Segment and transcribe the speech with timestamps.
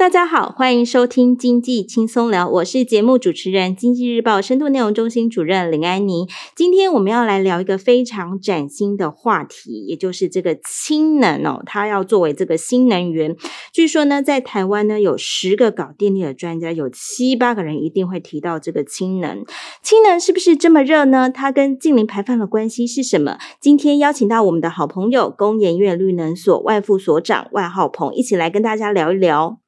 [0.00, 6.26] 大家好，欢迎收听经济轻松聊，我是节目主持人、经济日报深度内容中心主任林安妮。
[6.56, 13.36] 今天我们要来聊一个非常崭新的话题，也就是这个氢能哦，它要作为这个新能源。
[13.74, 19.44] 据说呢，在台湾呢，有十个搞电力的专家，有七八个人一定会提到这个氢能。
[19.82, 21.28] 氢能是不是这么热呢？
[21.28, 23.36] 它跟净零排放的关系是什么？
[23.60, 29.58] 今天邀请到我们的好朋友，工研院绿能所外副所长万浩鹏，一起来跟大家聊一聊。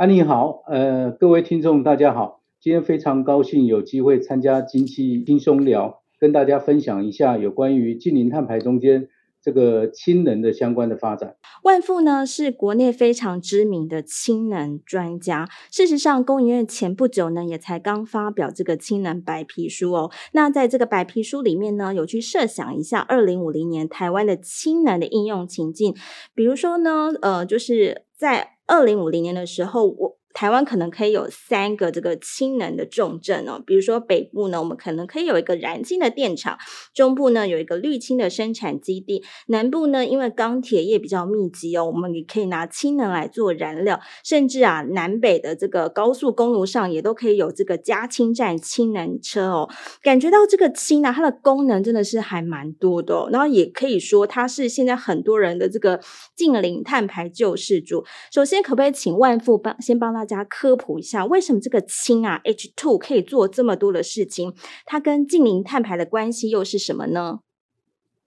[0.00, 9.08] 安妮好，呃，各位听众大家好，今天非常高兴有机会参加经济轻松聊，跟大家分享一下有关于近零碳排中间
[9.42, 11.36] 这个氢能的相关的发展。
[11.64, 20.10] 万富呢是国内非常知名的氢能专家，事实上工研院前不久呢也才刚发表这个氢能白皮书哦。
[20.32, 25.94] 那在这个白皮书里面呢，有去设想一下二零五零年台湾的氢能的应用情境，
[26.34, 30.19] 比如说呢，呃，就是在二零五零年的时候，我。
[30.32, 36.56] 台湾可能可以有三个这个氢能的重镇哦，比如说北部呢，我们可能可以有一个燃氢的电厂；
[36.94, 44.00] 中部呢，有一个绿氢的生产基地；南部呢，因为钢铁业比较密集哦，我们也可以拿氢能来做燃料。
[44.24, 49.68] 甚至啊，南北的这个高速公路上也都可以有这个加氢站氢能车哦。
[50.02, 56.00] 感觉到这个氢啊，它的功能真的是还蛮多的哦，然后也可以说它是现在很多人的这个
[56.36, 58.04] 近零碳排救世主。
[58.32, 64.52] 首先，可不可以请万富帮先帮他大家科普一下，为什么这个氢啊 H2 可以做这么多的事情？
[64.84, 67.40] 它跟近零碳排的关系又是什么呢？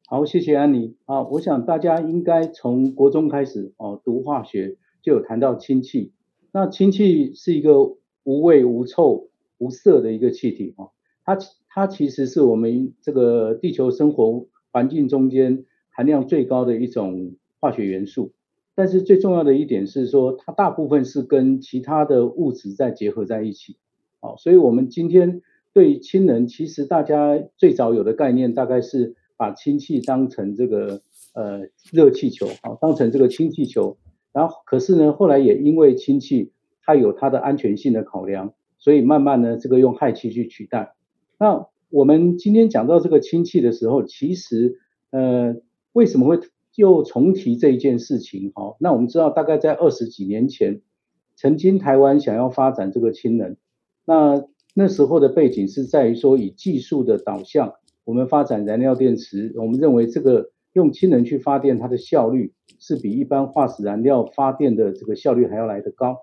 [0.07, 1.21] 好，谢谢安妮啊。
[1.21, 6.13] 我想大家应该从国中开始哦，读化学就有谈到氢气。
[6.51, 7.83] 那氢气是一个
[8.23, 10.89] 无味、无臭、无色的一个气体哦。
[11.23, 11.37] 它
[11.69, 18.31] 它其实是我们这个地球生活环境中间含量最高的一种化学元素。
[18.75, 23.77] 但是最重要的一点是说，它大部分是跟其他的物质在结合在一起，
[24.19, 25.41] 好，所以我们今天
[25.73, 31.01] 对氢能，其实大家最早有的概念大概是把氢气当成这个
[31.33, 33.97] 呃热气球，好，当成这个氢气球，
[34.31, 36.51] 然后可是呢，后来也因为氢气
[36.81, 40.95] 它有它的安全性的考量，所以慢慢呢，这个用氦气去取代。
[41.37, 44.79] 那我们今天讲到这个氢气的时候，其实
[45.11, 45.57] 呃
[45.91, 46.39] 为什么会？
[46.73, 50.81] 就重提这一件事情，哈，那我们知道，大概在二十几年前，
[51.35, 53.55] 曾经台湾想要发展这个氢能，
[54.05, 66.17] 那那时候的背景是在于说，以技术的导向，我们发展燃料电池，我们认为这个用氢能去发电，它的效率是比一般化石燃料发电的这个效率还要来得高。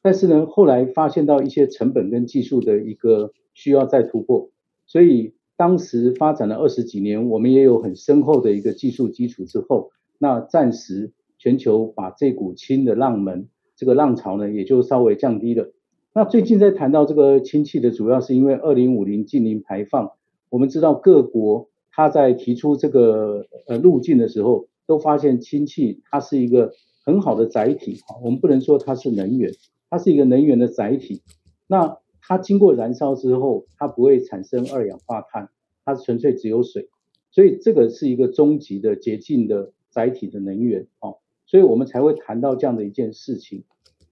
[0.00, 4.50] 但是呢，后来发现到一些成本跟技术的一个需要再突破，
[4.86, 5.34] 所以。
[5.58, 15.72] 当时发展了二十几年，我们也有很深厚的一个技术基础之后，那暂时全球把这股氢的浪门，这个浪潮呢，也就稍微降低了。
[16.14, 20.12] 那最近在谈到这个氢气的，主要是因为二零五零净零排放，
[20.48, 26.72] 我们知道各国它在提出这个呃路径的时候，都发现氢气它是一个
[27.04, 29.52] 很好的载体，我们不能说它是能源，
[29.90, 31.22] 它是一个能源的载体。
[31.66, 31.98] 那
[32.28, 35.48] 它经过燃烧之后，它不会产生二氧化碳，
[35.84, 36.90] 它纯粹只有水，
[37.30, 43.64] 所以这个是一个终极的洁净的载体的能源哦，所以我们才会谈到这样的一件事情。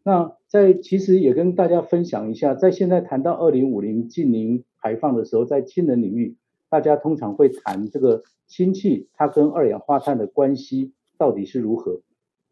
[0.03, 6.37] 那在其实也跟大家分享一下，在现在谈到二零五零净零排放的时候，在氢能领域，
[6.71, 12.01] 大家通常会谈这个氢气它跟二氧化碳的关系到底是如何。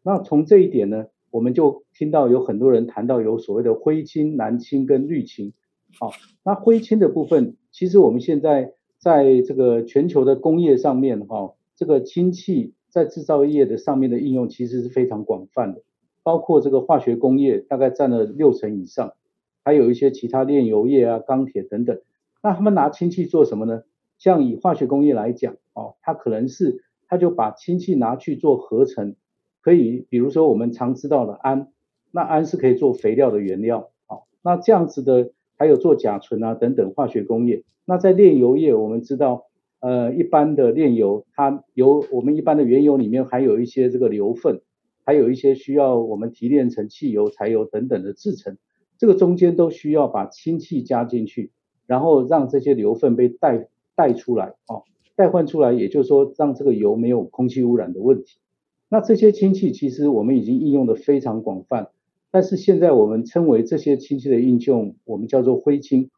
[0.03, 5.51] 那从这一点呢，我们就听到有很多人谈到有所谓的灰氢、蓝氢跟绿氢。
[5.99, 6.11] 好，
[6.45, 15.83] 那灰氢的部分，其实我们现在在这个全球的工业上面，哈，这个氢气在制造业的上面的应用其实是非常广泛的，
[16.23, 19.11] 包括这个化学工业大概占了六成以上，
[19.61, 21.99] 还有一些其他炼油业啊、钢铁等等。
[22.41, 23.83] 那他们拿氢气做什么呢？
[24.17, 29.17] 像以化学工业来讲，哦，它可能是它就把氢气拿去做合成。
[29.65, 31.69] 可以，比如说我们常知道的氨，
[32.11, 37.63] 那氨是可以做肥料的原料，好，那这样子的还有做甲醇啊等等化学工业。
[37.83, 39.47] 那在炼油业，我们知道，
[39.79, 44.61] 呃，一般的炼油，它油我们一般的原油里面还有一些这个硫分，
[45.03, 48.59] 还有一些需要我们提炼成汽油、柴油等等的制成，
[48.99, 51.49] 这个中间都需要把氢气加进去，
[51.87, 54.83] 然后让这些硫分被带带出来，哦，
[55.15, 58.37] 代换出来，也就是说让这个油没有空气污染的问题。
[58.87, 61.89] 那这些氢气其实我们已经应用的非常广泛，
[62.31, 66.09] 但是现在我们称为这些氢气的应用，我们叫做灰氢。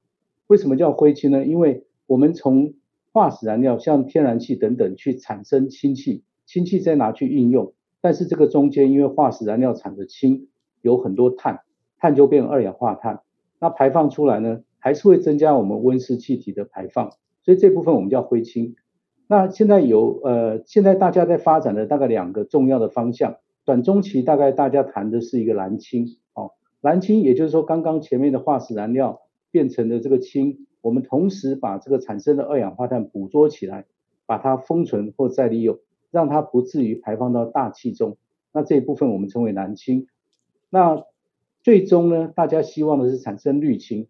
[0.47, 1.45] 为什么叫灰氢呢？
[1.45, 2.73] 因为我们从
[3.11, 10.47] 化石燃料像天然气等等去产生氢气，氢气再拿去应用，但是这个中间因为化石燃料产的氢
[10.81, 11.61] 有很多碳，
[11.97, 13.21] 碳就变二氧化碳，
[13.59, 17.11] 那排放出来呢，还是会增加我们温室气体的排放，
[17.43, 18.75] 所以这部分我们叫灰氢。
[19.27, 29.21] 那现在有呃，现在大家在发展的大概两个重要的方向，短中期大概大家谈的是一个蓝氢，哦，蓝氢也就是说刚刚前面的化石燃料
[29.51, 33.85] 变成的这个氢，我们同时把这个产生的二氧化碳捕捉起来，
[34.25, 35.77] 把它封存或再利用，
[36.09, 38.15] 让它不至于排放到大气中。
[38.53, 40.07] 那这一部分我们称为蓝氢。
[40.69, 41.03] 那
[41.61, 44.07] 最终呢，大家希望的是产生绿氢，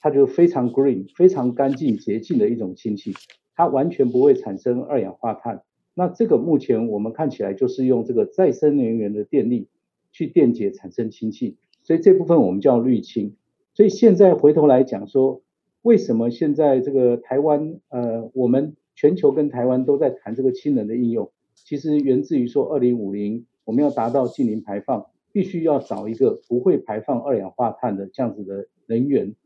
[0.00, 3.14] 它就非常 green、非常干净洁净的一种氢气，
[3.54, 5.62] 它完全不会产生二氧化碳。
[5.94, 9.68] 那这个目前我们看起来就是用这个再生能源的电力
[10.12, 13.36] 去电解产生氢气，所以这部分我们叫绿氢。
[13.74, 15.42] 所以现在回头来讲说，
[15.82, 25.06] 为什么现在这个台湾呃，我们全球跟台湾都在谈这个氢能的应用，其实源自于说二零五零我们要达到净零排放。
[25.32, 29.36] 必须要找一个不会排放二氧化碳的这样子的能源，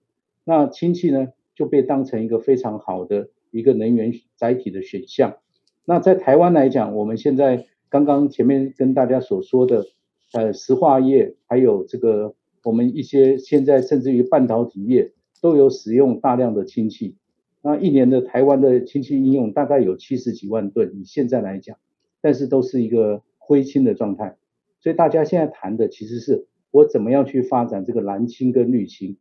[0.42, 3.28] 那氢气呢就被当成一个非常好的
[3.58, 5.38] 一个能源载体的选项。
[5.84, 9.86] 那在台湾来讲，我们现在刚刚前面跟大家所说的，
[10.32, 12.34] 呃，石化业还有这个
[12.64, 17.16] 我们一些现在甚至于半导体业都有使用大量的氢气。
[17.62, 21.76] 那一年的台湾的氢气应用大概有七十几万吨，以现在来讲，
[22.20, 24.36] 但是都是一个灰氢的状态。
[24.80, 29.16] 所以大家现在谈的其实是我怎么样去发展这个蓝氢跟绿氢。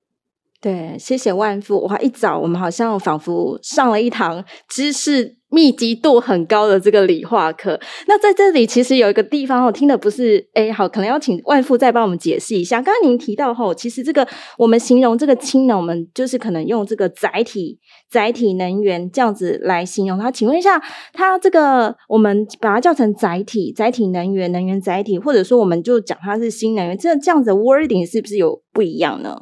[0.63, 1.81] 对，谢谢万富。
[1.87, 7.77] 哇，一早我们好像仿佛上了一堂知识密集度很高的这个理化课。
[8.07, 12.81] 那在这里其实有一个地方我听的不是哎，好，可能要请万富再帮我们解释一下。
[12.81, 14.25] 刚刚您提到后，其实这个
[14.57, 17.77] 我们形容这个氢呢，我们就是可能用这个载体、
[18.09, 20.31] 载体能源这样子来形容它。
[20.31, 20.81] 请问一下，
[21.11, 29.35] 它这个我们把它叫成载体、载体能源、能源载体，或者说我们就讲它是新能源，这这样子的 wording 是不是有不一样呢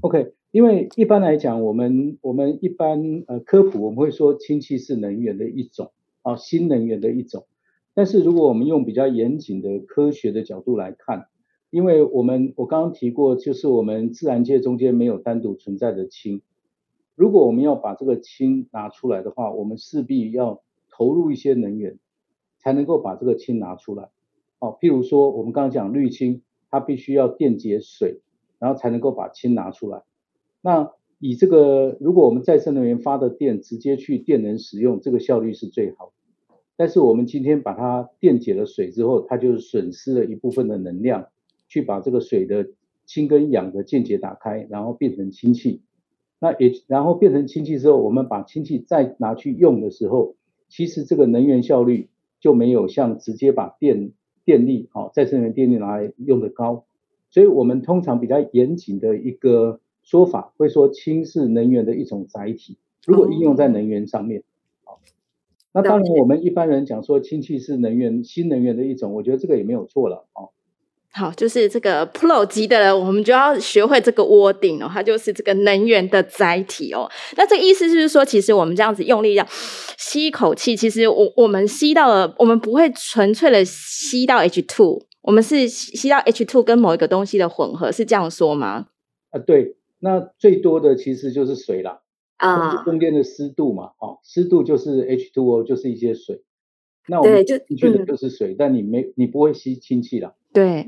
[0.00, 0.35] ？OK。
[0.56, 5.92] 因为一般来讲，我们我们一般呃科普我们会说氢气是能源的一种
[6.22, 7.44] 啊，新能源的一种。
[7.92, 11.26] 但是如果我们用比较严谨的科学的角度来看，
[11.68, 16.40] 因为我们我刚刚提过，就是我们自然界中间没有单独存在的氢。
[17.14, 21.98] 如果我们要把这个氢拿出来的话，我们势必要投入一些能源，
[22.56, 24.08] 才能够把这个氢拿出来。
[24.60, 28.22] 哦，譬如说我们刚刚讲绿氢，它必须要电解水，
[28.58, 30.02] 然后才能够把氢拿出来。
[30.66, 30.90] 那
[31.20, 36.56] 以这个，如果我们再生能源发的电直接去电能使用，这个效率是最好的。
[36.76, 41.28] 但是我们今天把它电解了水之后，它就损失了一部分的能量，
[41.68, 42.70] 去把这个水的
[43.04, 45.82] 氢跟氧的键结打开，然后变成氢气。
[46.40, 50.34] 那也然后变成氢气之后，我们把氢气再拿去用的时候，
[50.68, 52.08] 其实这个能源效率
[52.40, 54.10] 就没有像直接把电
[54.44, 56.86] 电力好再生能源电力拿来用的高。
[57.30, 59.80] 所以我们通常比较严谨的一个。
[60.06, 64.44] 说法会说氢是能源的一种载体，如果应用在能源上面，
[64.84, 65.00] 好，
[65.72, 70.50] 那当然我们一般人讲说氢气是能源新能源的一种，我觉得这个也没有错了哦。
[71.12, 77.10] 好，就是这个 Pro 级的人，我们就要学会这个 wording 哦，它就是这个能源的载体哦。
[77.36, 79.46] 那这个意思就是说，其实我们这样子用力这样
[79.98, 88.86] 吸一口气，其实我我们吸到了，我们不会纯粹的吸到 H two，我们是吸到 H two 跟某一个东西的混合，是这样说吗？
[89.30, 89.74] 啊，对。
[90.06, 91.98] 那最多的其实就是水啦，
[92.36, 96.44] 啊，中间的湿度嘛，哦，湿度就是 H2O，就是一些水。
[97.08, 100.32] 那我们就觉得就是水，嗯、但你没你不会吸氢气啦。
[100.52, 100.86] 对，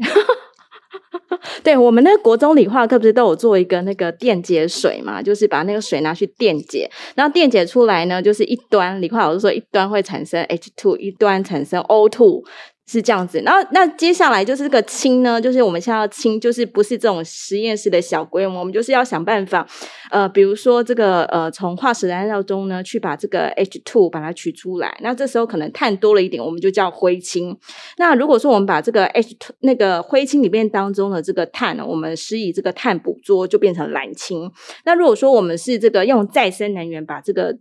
[1.64, 12.44] 对我们那个国中理化课不是都有做一个那个电解水嘛，就是把那个水拿去电解，然后电解出来呢，就是一端理化老师说一端会产生 H two，一端产生 O2。
[12.90, 19.68] 是这样子，然后那接下来就是这个氢呢，就是我们现在要氢，就是不是这种实验室的小规模，我们就是要想办法，
[20.10, 27.54] 呃，比如说这个呃，从化石燃料中呢，去把这个 H2 把它取出来，那这时候可能碳多了一点，我们就叫灰氢。
[27.98, 34.50] 那如果说我们把这个 H2 那个灰氢里面当中的这个碳呢，我们施以这个碳捕捉，就变成蓝氢。
[34.86, 37.58] 那如果说我们是这个用再生能源把这个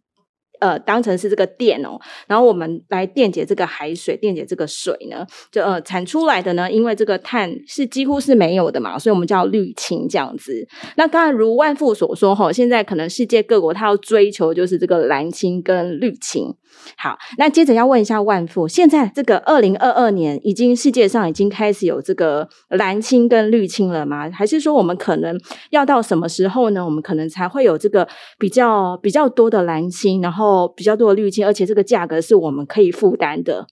[0.59, 10.67] 呃，当成是这个电哦，然后我们来电解这个海水，电解这个水呢，就呃产出来的呢，因为这个碳是几乎是没有的嘛，所以我们叫绿氢这样子。
[10.95, 16.53] 那刚才如万富所说哈，现在可能世界各国它要追求就是这个蓝氢跟绿氢。
[16.95, 24.29] 好，那接着要问一下万富，现在这个二零二二年，已经世界上已经开始有这个蓝氢跟绿氢了吗？
[24.29, 25.39] 还是说我们可能
[25.71, 26.85] 要到什么时候呢？
[26.85, 33.67] 我们可能才会有这个比较比较多的蓝氢，然后比较多的绿氢，而且这个价格是我们可以负担的。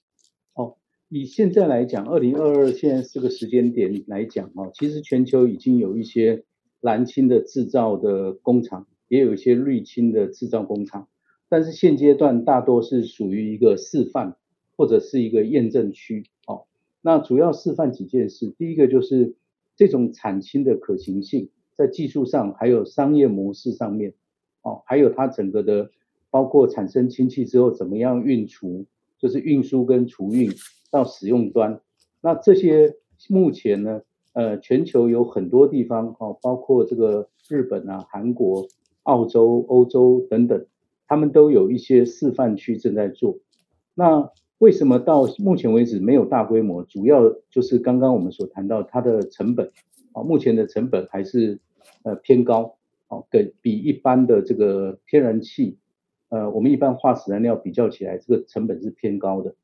[0.56, 0.76] 哦，
[1.10, 6.44] 以现在来讲，二零二二现在这个时间点来讲哦，其实全球已经有一些
[6.82, 11.08] 蓝氢的制造的工厂，也有一些绿氢的制造工厂，
[11.50, 14.36] 但是现阶段大多是属于一个示范
[14.76, 16.26] 或者是一个验证区。
[16.48, 16.66] 哦，
[17.02, 19.36] 那主要示范几件事，第一个就是
[19.76, 24.14] 这种产氢的可行性，在技术上还有商业模式上面，
[24.62, 25.90] 哦，还有它整个的
[26.30, 28.86] 包括产生氢气之后怎么样运储，
[29.18, 30.52] 就是运输跟储运。
[30.92, 31.82] 到使用端，
[32.22, 32.96] 那这些
[33.28, 38.66] 目前呢，呃，全球有很多地方哦，包括这个日本啊、韩国、
[39.04, 40.66] 澳洲、欧洲等等，
[41.08, 43.40] 他们都有一些示范区正在做。
[43.94, 46.84] 那为什么到目前为止没有大规模？
[46.84, 49.72] 主要就是刚刚我们所谈到它的成本
[50.14, 51.60] 啊，目前的成本还是
[52.04, 52.78] 呃偏高
[53.10, 55.78] 哦，跟比一般的这个天然气，
[56.30, 59.56] 呃，我们一般化石燃料比较起来，这个成本是偏高的。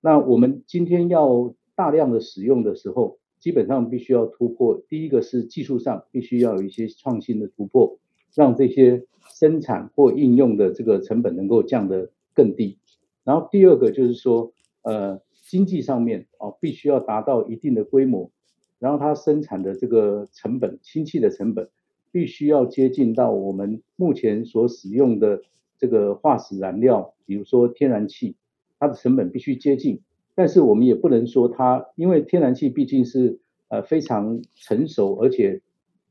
[0.00, 4.80] 那我们今天要大量的使用的时候，基本上必须要突破。
[4.88, 7.98] 第一个是技术上必须要有一些创新的突破，
[8.34, 9.04] 让这些
[9.38, 12.78] 生产或应用的这个成本能够降得更低。
[13.24, 14.52] 然后第二个就是说，
[14.82, 18.30] 呃，经济上面啊，必须要达到一定的规模，
[18.78, 21.68] 然后它生产的这个成本，氢气的成本，
[22.10, 25.42] 必须要接近到我们目前所使用的
[25.78, 28.36] 这个化石燃料，比如说天然气。
[28.80, 30.02] 它的成本必须接近，
[30.36, 35.60] 但是我们也不能说它，因为天然气毕竟是呃非常成熟而且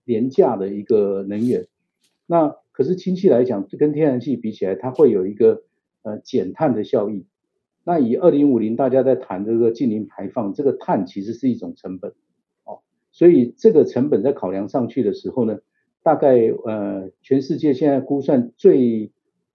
[0.03, 1.65] 廉价的一个能源。
[2.25, 5.63] 那可是氢气来讲，跟天然气比起来，它会有一个
[6.03, 7.25] 呃减碳的效益。
[7.83, 12.11] 那以二零五零大家在谈这个净零排放，这个碳其实是一种成本
[12.65, 12.81] 哦，
[13.11, 15.57] 所以这个成本在考量上去的时候呢，
[16.03, 19.11] 大概呃全世界现在估算最。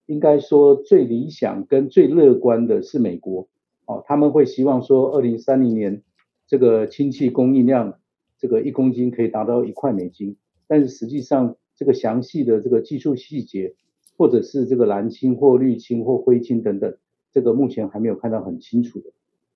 [0.07, 3.49] 应该说最理想跟最乐观的是美国，
[3.87, 6.03] 哦，他们会希望说二零三零年
[6.47, 8.01] 这个氢气供应量
[8.37, 10.37] 这个一公斤可以达到一块美金，
[10.67, 13.75] 但是实际上这个详细的这个技术细节，
[14.17, 16.97] 或者是这个蓝氢或绿氢或灰氢等等，
[17.33, 19.11] 这个目前还没有看到很清楚的。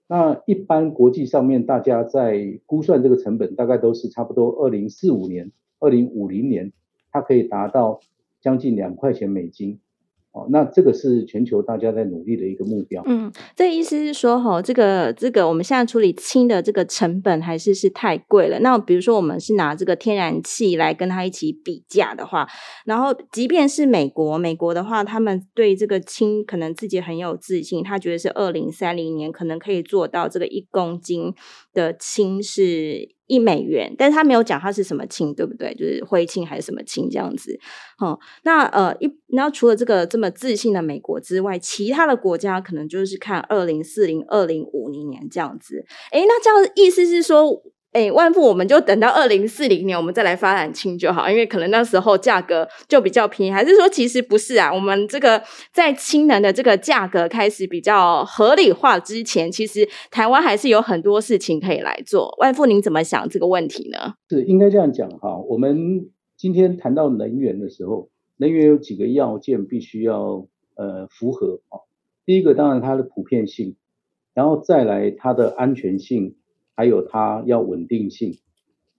[0.08, 6.72] 那一般国际上面大家在估算这个成本，大概都是差不多二零四五年、二零五零年，
[7.10, 8.00] 它可以达到
[8.40, 9.80] 将近两块钱美金。
[10.36, 13.02] 哦那这个是全球大家在努力的一个目标。
[13.06, 18.60] 嗯，这意思是说，哈，这个这个我们现在处理氢的这个成本还是是太贵了。
[18.60, 22.46] 那比如说，我们是拿这个天然气来跟它一起比价的话，
[22.84, 31.32] 然后即便是美国，美国的话，他们对这个氢可能自己很有自信，他觉得是二零三零年可能可以做到这个一公斤
[31.72, 33.15] 的氢是。
[33.26, 35.74] 一美元，但是他没有讲他是什么氢，对不对？
[35.74, 37.58] 就是灰氢还是什么氢这样子。
[37.98, 45.84] 好，那呃一，那除了这个这么自信的美国之外，其他的国家可能就是看二零四零、二零五零年这样子。
[46.12, 47.62] 诶，那这样意思是说。
[47.96, 53.50] 哎，万富，我们就等到二零四零年，我们再来发展氢就好，因为可能那时候价格就比较便宜。
[53.50, 54.70] 还是说，其实不是啊？
[54.70, 62.36] 我们这个在氢能的这个价格开始比较合理化之前，其实台湾还是有很多事情可以来做。
[62.38, 64.12] 万富，您怎么想这个问题呢？
[64.28, 65.38] 是应该这样讲哈。
[65.48, 71.80] 我们今天谈到能源的时候，能源有几个要件必须要呃符合啊。
[72.26, 73.74] 第一个当然它的普遍性，
[74.34, 76.34] 然后再来它的安全性。
[76.76, 78.38] 还有它要稳定性，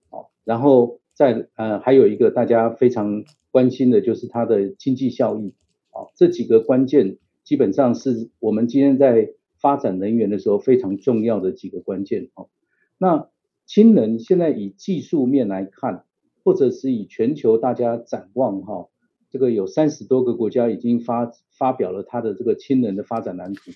[0.10, 5.54] 好，然后再呃还有一个大家非常关心的就是它的经济效益，
[5.92, 12.50] 好，这几个关键基本上是我们今天在发展能源的时候非常重要的几个关键，好，
[12.98, 13.30] 那
[13.68, 16.06] 氢能现在以技术面来看，
[16.44, 18.88] 或者是以全球大家展望哈，
[19.30, 23.72] 这个有三十多个国家已经发发表了它的这个氢能的发展蓝图。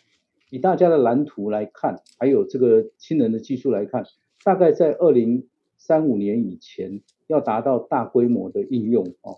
[0.51, 4.03] 以大家的蓝图来看，还有这个氢能的技术来看，
[4.43, 9.37] 大概在二零三五年以前要达到大规模的应用哦，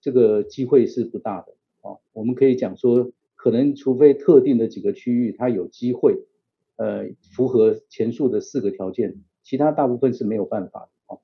[0.00, 1.52] 这个机会是不大的
[1.82, 2.00] 哦。
[2.14, 6.24] 我们可以讲说，可能除非特定的几个区域它有机会，
[6.76, 11.20] 呃，符合前述的四个条件，其他大部分是没有办法的哦。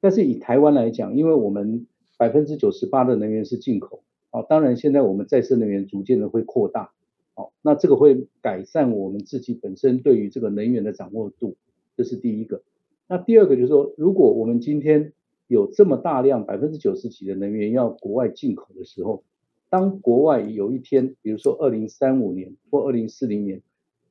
[0.00, 6.92] 但是以台湾来讲，因为我们百分之九十八的能源是进口哦，当然现在我们再生能源逐渐的会扩大。
[7.34, 11.56] 好，那这个会改善我们自己本身对于这个能源的掌握度，
[11.96, 12.62] 这是第一个。
[13.08, 15.12] 那第二个就是说，如果我们今天
[15.46, 19.24] 有这么大量百分之九十几的能源要国外进口的时候，
[19.68, 23.60] 当国外有一天，比如说二零三五年或二零四零年，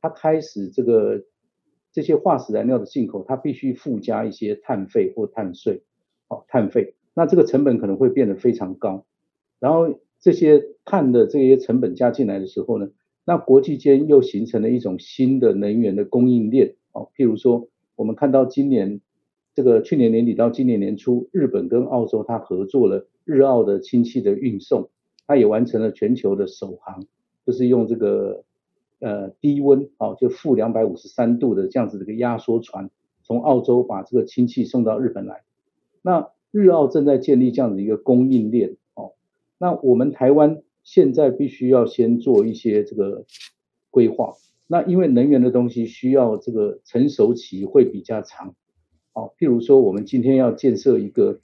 [0.02, 1.24] 它开始这个
[1.92, 5.82] 这些化石燃料的进口，它必须附加一些碳费或碳税，
[6.28, 9.06] 好，碳费，那这个成本可能会变得非常高。
[9.60, 12.90] 然后这些碳的这些成本加进来的时候呢，
[13.26, 19.00] 那国际间又形成了一种新的能源的供应链，哦，譬如说，我们看到今年
[19.56, 24.90] 这个去年年底到今年年初，日本跟澳洲它合作了日澳的氢气的运送，
[25.26, 27.06] 它也完成了全球的首航，
[27.46, 28.44] 就是用这个
[29.00, 32.90] 呃低温哦，就负两百五十三度的这样子的一个压缩船，
[33.24, 35.44] 从澳洲把这个氢气送到日本来。
[36.02, 39.14] 那日澳正在建立这样的一个供应链哦，
[39.58, 43.26] 那我们台湾现在必须要先做一些这个
[43.90, 44.34] 规划。
[44.68, 48.56] 那因为能源的东西需要这个成熟期会比较长，
[49.14, 51.42] 哦，譬如说我们今天要建设一个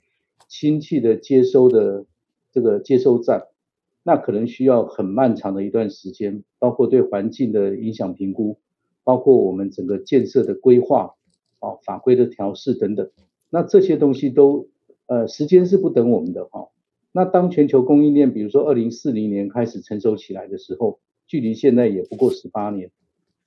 [0.48, 2.06] 氢气的接收的
[2.50, 3.46] 这个接收站，
[4.02, 8.58] 那可能需要很漫长的一段时间，包括对环境的影响评估，
[9.04, 11.14] 包括我们整个建设的规划，
[11.60, 13.10] 哦，法规的调试等等，
[13.50, 14.68] 那这些东西都
[15.06, 16.68] 呃时间是不等我们的哈，
[17.12, 22.90] 那当全球供应链比如说二零四零年开始成熟起来的时候，距离现在也不过十八年。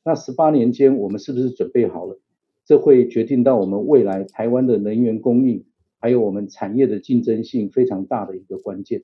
[0.04, 2.20] 那十八年间，我们是不是准备好了？
[2.66, 5.66] 这会决定到我们未来台湾的能源供应，
[6.00, 9.04] 还有我们产业的竞争性非常大的一个关键。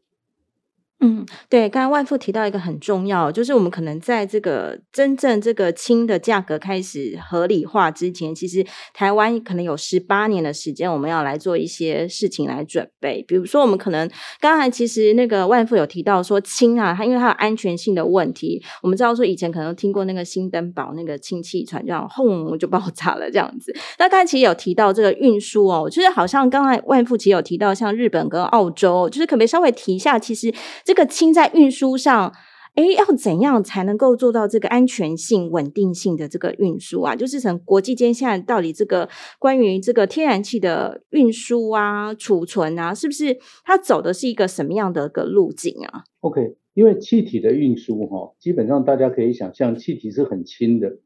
[1.01, 13.24] 嗯，对，刚刚万富提到一个很重要，就是我们可能在这个真正这个氢的价格开始合理化之前，其实台湾可能有十八年的时间，我们要来做一些事情来准备。
[13.25, 14.10] 比如说，我们可能
[14.41, 23.74] 刚才其实那个万富有提到说氢啊，它因为它有安全性的问题，我们知道说以前可能听过那个新登堡那个氢气船这样轰就爆炸了这样子。
[24.00, 30.53] 那刚才其实有提到这个运输哦，就是好像刚才万富其实有提到像日本跟澳洲，就是可不可以稍微提一下，其实。
[30.89, 32.34] 这个氢在运输上，
[32.74, 37.15] 哎，要怎样才能够做到这个安全性、稳定性的这个运输啊？
[37.15, 50.98] 就是从国际间现在到底这个关于这个天然气的运输啊、储存啊，是不是它走的是一个什么样的一个路径啊？OK，因为气体的运输哈，基本上大家可以想象，气体是很轻的。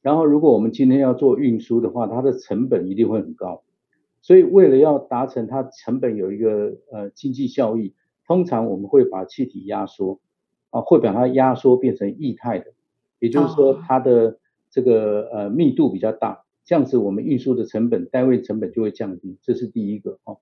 [0.00, 3.62] 然后，如果我们今天要做运输的话，它的成本一定会很高。
[4.22, 7.92] 所以，为了要达成它成本有一个呃经济效益。
[8.26, 10.20] 通常我们会把气体压缩，
[10.70, 12.72] 啊，会把它压缩变成液态的，
[13.20, 14.38] 也就是说它的
[14.70, 20.38] 这个呃密度比较大，这样子我们运输的成本单位成本就会降低，这是第一个哦。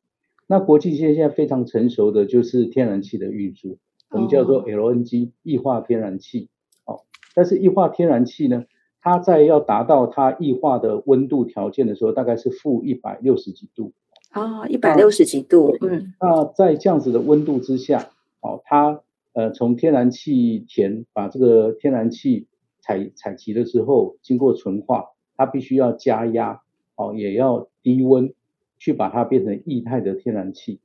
[0.47, 3.79] 那国际现在非常成熟的就是天然气的运输，
[4.11, 6.49] 我们叫做 LNG 液化天然气，
[6.85, 7.01] 哦，
[7.35, 8.64] 但是液化天然气呢，
[9.01, 13.92] 它在要达到它液化的温度条件的时候，大概是负一百六十几度。
[14.35, 19.01] 啊，一百六十几度，嗯，那在这样子的温度之下，哦，它
[19.33, 22.49] 呃从天然气田把这个天然气
[22.81, 26.62] 采采集了之后，经过纯化，它必须要加压，
[26.97, 28.35] 哦，也要低温
[28.77, 30.81] 去把它变成液态的天然气，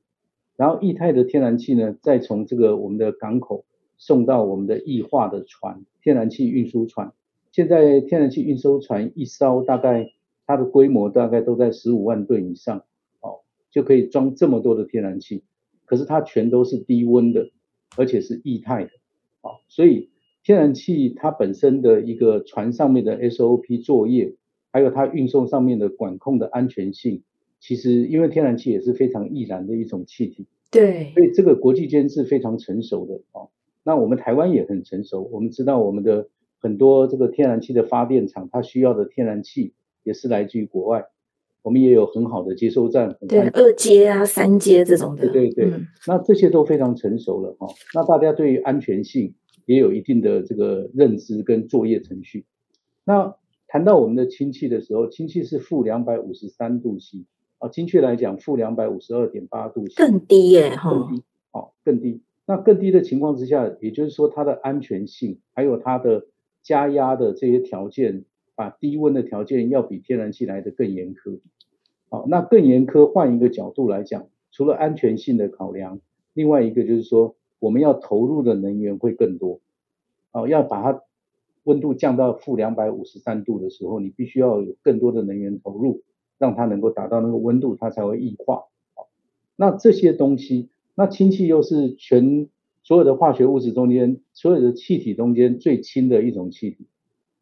[0.56, 3.66] 然后液态的天然气呢，再从这个我们的港口
[3.98, 7.14] 送到我们的液化的船，天然气运输船。
[7.52, 10.14] 现在天然气运输船一艘大概
[10.46, 12.84] 它的规模大概都在十五万吨以上。
[13.72, 15.44] 就可以装这么多的天然气，
[15.86, 17.52] 可是它全都是低温的，
[17.98, 18.90] 而且是液态的，
[19.42, 20.10] 啊，所以
[20.44, 24.36] 天然气它本身的一个船上面的 SOP 作业，
[24.72, 27.24] 还有它运送上面的管控的安全性，
[27.60, 33.48] 其实因为天然气也是非常易燃的一种气体，对，所以这个国际间是非常成熟的，啊，
[33.84, 41.06] 那我们台湾也很成熟，我们知道我们的很多这个天然气的发电厂，它需要的天然气也是来自于国外。
[41.62, 47.68] 我们也有很好的接收站，对，二阶啊、三阶这种的，对对对，嗯、那这些都非常成熟了哈。
[47.94, 52.46] 那大家对于安全性也有一定的这个认知跟作业程序。
[53.04, 53.36] 那
[53.68, 57.26] 谈到我们的氢气的时候，氢气是负两百五十三度 C
[57.58, 62.22] 啊，精确来讲负两百五十二点八度 C，更低耶哈，更低，哦，更低。
[62.46, 66.26] 那更低的情况之下，也就是说它的安全性还有它的
[66.64, 68.24] 加压的这些条件。
[68.60, 71.40] 把低温的条件要比天然气来得更严苛，
[72.10, 73.10] 好，那更严苛。
[73.10, 76.02] 换一个角度来讲，除了安全性的考量，
[76.34, 79.62] 另外一个就是说，我们要投入的能源会更多，
[80.34, 81.04] 哦，要把它
[81.64, 86.02] 温度降到负两百五十三度的时候，你必须要有更多的能源投入，
[86.38, 88.66] 让它能够达到那个温度，它才会液化。
[88.94, 89.08] 好，
[89.56, 92.50] 那这些东西，那氢气又是全
[92.84, 96.88] 所有的化学物质中间，所有的气体中间最轻的一种气体。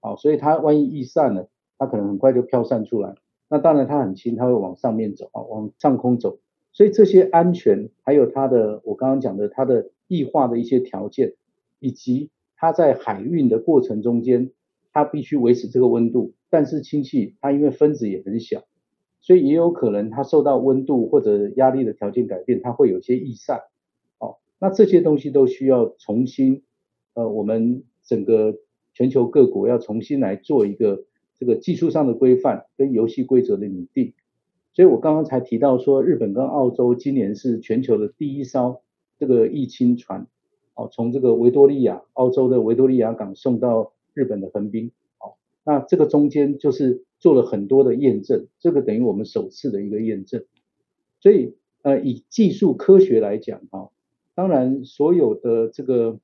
[0.08, 3.16] 好，所以它万一逸散了，它可能很快就飘散出来。
[3.50, 6.40] 那当然它很轻，它会往上面走啊，往上空走。
[6.72, 11.34] 所以这些安全，还有它的我刚刚讲的它的异化的一些条件，
[11.80, 14.52] 以及它在海运的过程中间，
[14.94, 16.36] 它必须维持这个温度。
[16.50, 18.64] 但是氢气它因为分子也很小，
[19.20, 23.60] 所以也有可能它受到温度或者压力的条件改变，它会有些逸散。
[24.20, 26.64] 好，那这些东西都需要重新
[27.14, 28.56] 呃，我们整个。
[28.98, 31.04] 全球各国要重新来做一个
[31.38, 34.14] 这个技术上的规范跟游戏规则的拟定。
[34.74, 38.82] 所以我刚刚才提到说，日本跟澳洲今年是全球的第一艘
[39.20, 40.26] 这个疫情船，
[40.74, 50.44] 哦，从这个维多利亚，澳洲的维多利亚港送到日本的横滨，哦，那这个中间就是做了很多的验证，这个等于我们首次的一个验证。
[51.20, 53.92] 所以，呃，以技术科学来讲，哈，
[54.34, 56.18] 当然所有的这个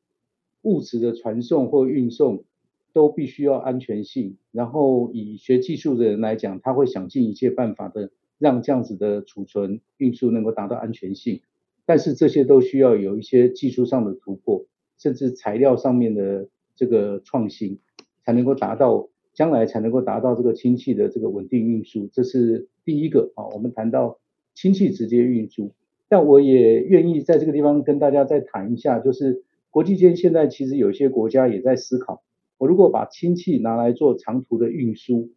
[0.63, 2.45] 物质的传送或运送
[2.93, 8.11] 都必须要安全性，然后以学技术的人来讲，他会想尽一切办法的。
[8.39, 11.39] 让这样子的储存运输能够达到安全性，
[11.85, 14.65] 但是这些都需要有一些技术上的突破，
[14.97, 17.79] 甚至材料上面的这个创新，
[18.25, 22.09] 才能够达到将来才能够达到这个氢气的这个稳定运输。
[22.11, 24.19] 这是第一个啊，我们谈到
[24.53, 25.71] 氢气直接运输，
[26.09, 32.23] 但我也愿意在这个地方跟大家再谈一下，就是国际间现在其实有些国家也在思考，
[32.63, 35.31] 我如果把氢气拿来做长途的运输。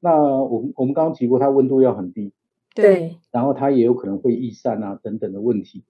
[0.00, 2.32] 那我们我们刚刚提过，它温度要很低，
[2.74, 5.82] 对，然后它也有可能会易散啊等等的问题。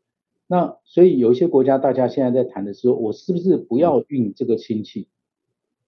[0.49, 5.07] 那所以有一些国家，大家现在在谈的时候，我是不是不要运这个氢气？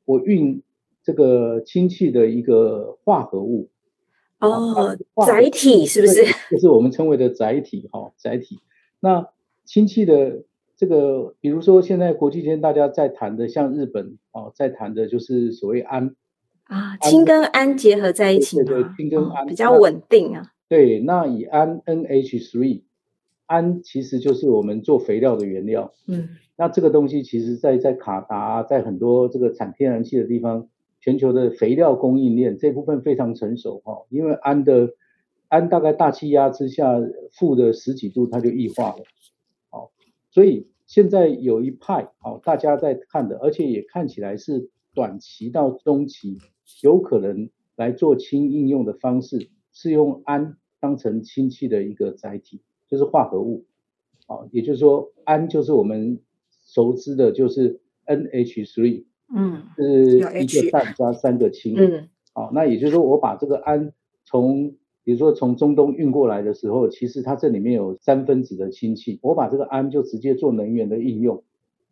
[0.04, 0.62] 我运
[1.02, 3.68] 这个氢气的一个化合物
[4.38, 4.96] 哦，
[5.26, 6.24] 载体是不是？
[6.50, 8.58] 就是我们称为的载体哈，载体。
[9.00, 9.28] 那
[9.64, 10.42] 氢气的
[10.76, 16.14] 这个，比如说现在国际间大家在谈的，像日本哦，在谈的就是所谓氨。
[16.64, 20.50] 啊，氢跟氨结合在一起，对对，氢跟氨、哦、比较稳定啊。
[20.68, 22.82] 对，那以氨 NH3，
[23.46, 25.94] 氨其实就是我们做肥料的原料。
[26.08, 30.66] 嗯，那这个东西其实在在卡达，在很多这个产天然气的地方，
[31.00, 34.04] 全球的肥料供应链这部分非常成熟哈。
[34.10, 34.90] 因为氨的
[35.46, 39.04] 氨大概大气压之下负的十几度它就液化了。
[40.36, 46.38] 好，所以现在有一派哦，大家在看的，而且也看起来是短期到中期。
[46.82, 53.64] 有可能来做氢应用的方式是用氨当成氢气的一个载体，就是化合物，
[54.26, 56.20] 哦，也就是说氨就是我们
[56.50, 63.92] 熟知的，就是 NH3，嗯，是一个氮加三个氢，嗯，好，那也就是说我把这个氨
[64.24, 64.74] 从，
[65.06, 71.44] 比如说从中东运过来的时候，其实它这里面有三分子的氢气，我把这个氨就直接做能源的应用，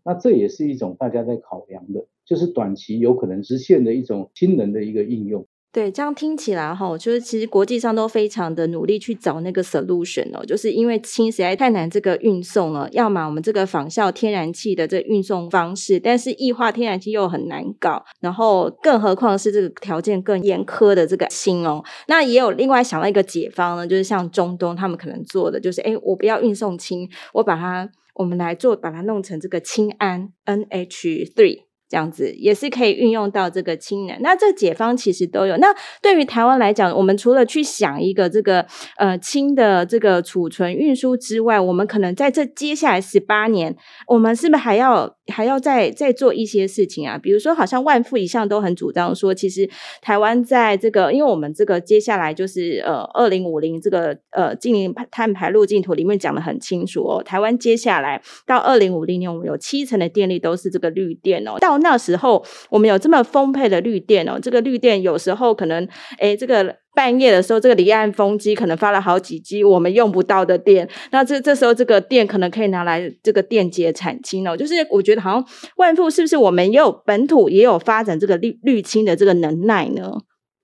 [0.05, 2.07] 那这也是一种大家在考量的。
[2.24, 5.46] 就是短期有可能实现的一种氢能的一个应用。
[5.74, 21.82] 对，这样听起来哈，就是其实国际上都非常的努力去找那个 solution 哦，就是因为氢实在太难这个运送了，要么我们这个仿效天然气的这运送方式，但是液化天然气又很难搞，然后更何况是这个条件更严苛的这个氢哦。
[22.06, 31.63] 那也有另外想到一个解方呢，就是像中东他们可能做的，就是哎，我不要运送氢，我把它我们来做，把它弄成这个氢氨 NH3。
[31.94, 35.57] 这样子也是可以运用到这个氢能，那这解方其实都有。
[35.59, 43.76] 那对于台湾来讲，我们除了去想一个这个呃氢的这个储存运输之外，我们可能在这接下来十八年，
[44.09, 47.16] 我们是不是还要还要再再做一些事情啊？
[47.16, 49.70] 比如说，好像万富一向都很主张说，其实
[50.02, 65.87] 台湾在这个，因为我们这个接下来就是呃二零五零这个呃净零碳排路径图里面讲得很清楚哦，台湾接下来到二零五零年，我们有七成的电力都是这个绿电哦，到那时候我们有这么丰沛的绿电哦，这个绿电有时候可能，
[66.18, 75.44] 诶，这个半夜的时候，这个离岸风机可能发了好几机我们用不到的电，那这这时候这个电可能可以拿来这个电解产氢哦，就是我觉得好像
[75.77, 80.12] 万富是不是我们也有本土也有发展这个绿绿氢的这个能耐呢？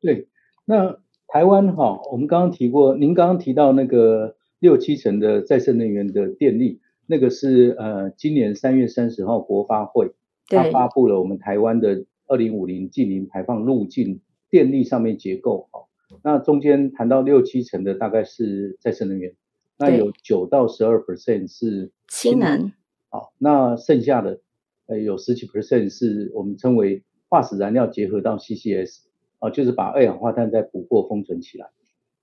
[0.00, 0.28] 对，
[0.64, 0.96] 那
[1.28, 10.12] 台湾哈，我们刚刚提过，您刚刚提到那个六七成的再生能源的电力，那个是呃今年三月三十号国发会。
[10.50, 15.68] 他发布了我们台湾的二零五零近零排放路径电力上面结构，
[16.22, 19.34] 那中间谈到六七成的大概是再生能源，
[19.78, 22.72] 那有九到十二 percent 是氢能，
[23.08, 24.40] 好，那剩下的
[24.86, 29.02] 呃有十几 percent 是我们称为化石燃料结合到 CCS，
[29.38, 31.68] 啊，就是把二氧化碳再捕获封存起来。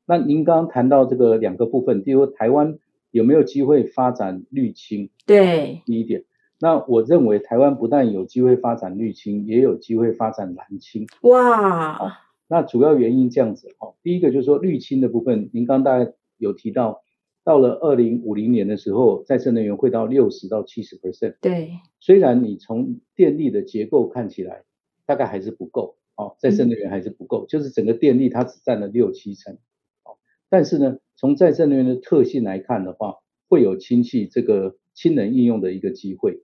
[0.06, 2.78] 那您刚刚谈到这个两个部分，第一个台湾
[3.12, 5.10] 有没有机会发展绿氢？
[5.26, 6.24] 对，第一点。
[6.60, 11.06] 那我认为台湾不但有机会发展绿氢，也有机会发展蓝氢。
[11.22, 12.20] 哇！
[12.48, 17.04] 那主要原因这样子哦，第一个就是说绿氢的部分，您刚大概有提到，
[17.44, 21.36] 到了二零五零年的时候，再生能源会到六十到七十 percent。
[21.42, 21.72] 对。
[22.00, 24.64] 虽然你从电力的结构看起来，
[25.06, 29.56] 大概还是不够，哦，再生能源还是不够，嗯、就是整个电力它只占了六七成。
[30.04, 30.18] 哦
[30.50, 33.18] 但是呢，从再生能源的特性来看的话，
[33.50, 36.42] 会有氢气这个氢能应用的一个机会。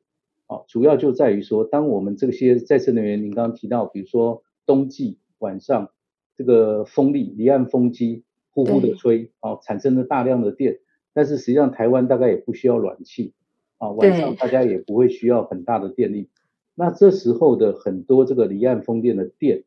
[0.53, 5.89] 好，主要就在于说，当我们这些再生能源，您刚刚提到，比如说冬季晚上
[6.37, 10.77] 这个风力离岸风机呼呼的吹，哦，产生了大量的电。
[11.11, 13.33] 但是实际上台湾大概也不需要暖气，
[13.79, 16.29] 啊，晚上大家也不会需要很大的电力。
[16.75, 19.63] 那这时候的很多这个离岸风电的电，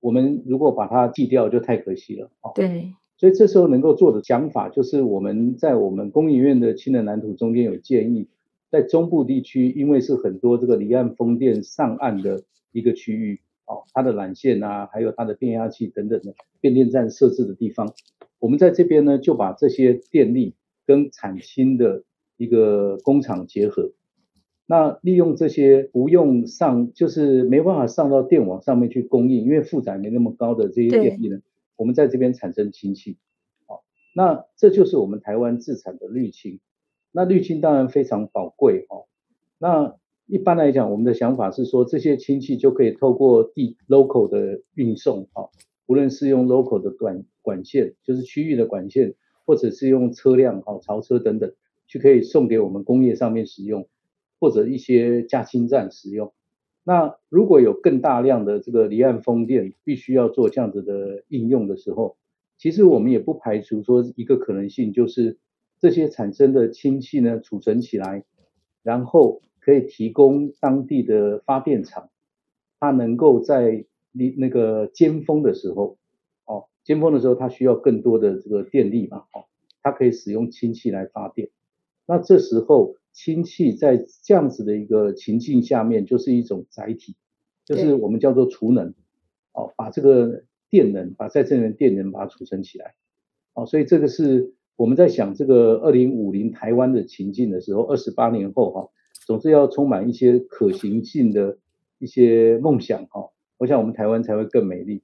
[0.00, 2.52] 我们如果把它计掉，就太可惜了，啊。
[2.54, 2.94] 对。
[3.18, 8.28] 所以这时候能够做的想法，就是我们在我们工研院的氢能蓝图中间有建议，
[8.76, 17.94] 在中部地区，因为是很多这个离岸风电上岸的一个区域，哦，它的缆线啊，还有它的变压器等等的变电站设置的地方，
[18.38, 22.04] 我们在这边呢就把这些电力跟产氢的
[22.36, 23.92] 一个工厂结合，
[24.66, 31.38] 那利用这些不用上，就是没办法上到电网上面去供应，因为负载没那么高的这些电力呢。
[31.76, 33.16] 我们在这边产生氢气，
[33.64, 33.84] 好，
[34.14, 36.60] 那这就是我们台湾自产的绿氢。
[37.16, 39.06] 那绿氢当然非常宝贵哦。
[39.56, 45.48] 那一般来讲，我们的想法是说，这些氢气就可以透过地 local 的运送，哈，
[45.86, 49.14] 无论是用 local 的管管线，就是区域的管线，
[49.46, 51.54] 或者是用车辆，哈，槽车等等，
[51.86, 53.88] 去可以送给我们工业上面使用，
[54.38, 56.34] 或者一些加氢站使用。
[56.84, 62.18] 那如果有更大量的这个离岸风电必须要做这样子的应用的时候，
[62.58, 65.38] 其实我们也不排除说一个可能性，就是
[65.78, 68.24] 这些产生的氢气呢储存起来，
[68.82, 72.10] 然后可以提供当地的发电厂，
[72.80, 75.98] 它能够在你那个尖峰的时候，
[76.44, 79.44] 哦，尖峰的时候它需要更多的这个电力嘛，哦，
[79.82, 81.50] 它可以使用氢气来发电，
[82.06, 82.96] 那这时候。
[83.18, 87.16] 氢气在这样子的一个情境下面，就是一种载体，
[87.64, 88.92] 就是我们叫做储能，
[89.54, 92.94] 哦，把这个电能，把再生能电能把它储存起来，
[93.54, 98.88] 哦，所以这个是我们在想这个二零五零台湾的情境的时候，二十八年后哈，
[99.26, 101.58] 总是要充满一些可行性的
[101.98, 105.02] 一些梦想哈，我想我们台湾才会更美丽。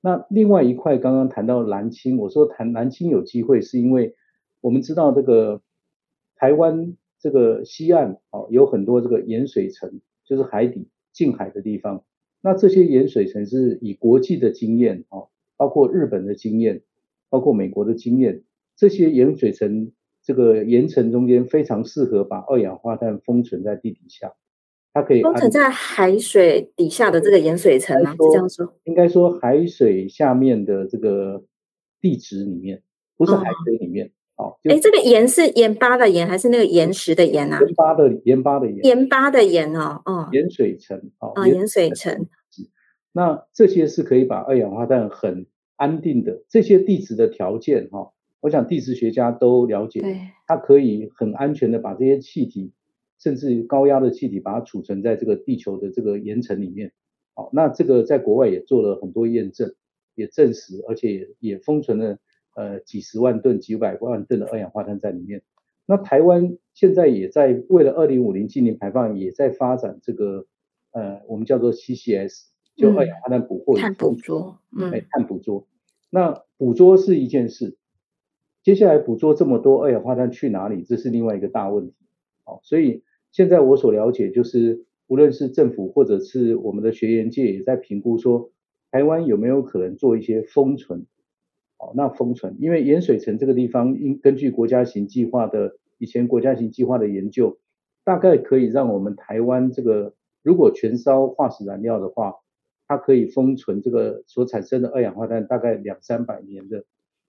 [0.00, 4.14] 那另外一块刚刚谈到蓝青，我说谈蓝青有机会，是因为
[4.60, 5.62] 我们知道这个
[6.36, 6.96] 台湾。
[7.22, 12.02] 这个西岸啊，有很多这个盐水层，就是海底近海的地方。
[12.40, 16.82] 那这些盐水层是以国际的经验啊，包括日本的经验，
[17.30, 18.42] 包括美国的经验，
[18.76, 24.34] 这些盐水层这个盐层中间非常适合把二氧化碳封存在地底下，
[24.92, 28.12] 它可以封存在海水底下的这个盐水层吗？
[28.12, 28.74] 是这样说？
[28.84, 31.44] 应该说海水下面的这个
[32.00, 32.82] 地质里面，
[33.16, 34.12] 不是海水里面。
[34.36, 37.60] 哦哎，这个盐是盐巴的盐还是那个岩石的盐啊？
[37.60, 38.84] 盐巴的盐巴的盐。
[38.84, 40.28] 盐巴的盐哦，哦。
[40.32, 42.26] 盐水层哦，盐水层。
[43.12, 48.10] 那这些是可以把二氧化碳很安定的这些地质的条件哈，
[48.42, 50.02] 我想地质学家都了解，
[50.46, 52.72] 它可以很安全的把这些气体，
[53.18, 56.92] 甚至高压的气体，把它储存在这个地球的这个岩层里面。
[57.32, 59.74] 好，那这个在国外也做了很多验证，
[60.14, 62.18] 也证实，而且也封存了。
[62.54, 65.40] 呃，几十万吨、几百万吨的二氧化碳在里面。
[65.86, 70.44] 那台湾现在也在为了二零五零净零排放，也在发展这个
[70.90, 75.66] 呃，我们叫做 CCS，就二氧化碳捕获、碳捕捉，嗯，哎，碳捕捉。
[76.10, 77.78] 那捕捉是一件事，
[78.62, 80.84] 接下来捕捉这么多二氧化碳去哪里？
[80.84, 81.94] 这是另外一个大问题。
[82.44, 88.52] 好，所以现在我所了解就是，无论是政府或者是我们的学研界也在评估说，
[88.90, 91.06] 台湾有没有可能做一些封存。
[91.76, 97.58] 好那封存，因为盐水城这个地方，应根据国家型计划的以前国家型计划的研究，
[98.04, 102.36] 大概可以让我们台湾这个如果全烧化石燃料的话，
[102.86, 106.84] 它可以封存这个所产生的二氧化碳大概两三百年的